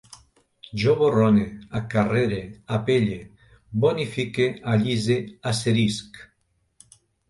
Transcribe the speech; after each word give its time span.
Jo 0.83 0.95
borrone, 1.01 1.43
acarrere, 1.81 2.41
apelle, 2.79 3.21
bonifique, 3.87 4.51
allise, 4.77 5.17
asserisc 5.55 6.11